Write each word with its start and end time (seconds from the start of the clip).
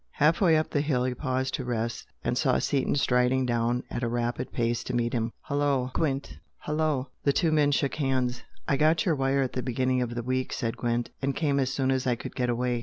Half 0.13 0.41
way 0.41 0.57
up 0.57 0.71
the 0.71 0.81
hill 0.81 1.03
he 1.03 1.13
paused 1.13 1.53
to 1.53 1.63
rest, 1.63 2.07
and 2.23 2.35
saw 2.35 2.57
Seaton 2.57 2.95
striding 2.95 3.45
down 3.45 3.83
at 3.91 4.01
a 4.01 4.07
rapid 4.07 4.51
pace 4.51 4.83
to 4.85 4.95
meet 4.95 5.13
him. 5.13 5.31
"Hullo, 5.47 5.91
Gwent!" 5.93 6.39
"Hullo!" 6.65 7.11
The 7.23 7.31
two 7.31 7.51
men 7.51 7.71
shook 7.71 7.93
hands. 7.93 8.41
"I 8.67 8.77
got 8.77 9.05
your 9.05 9.13
wire 9.13 9.43
at 9.43 9.53
the 9.53 9.61
beginning 9.61 10.01
of 10.01 10.15
the 10.15 10.23
week" 10.23 10.53
said 10.53 10.75
Gwent 10.75 11.11
"and 11.21 11.35
came 11.35 11.59
as 11.59 11.71
soon 11.71 11.91
as 11.91 12.07
I 12.07 12.15
could 12.15 12.35
get 12.35 12.49
away. 12.49 12.79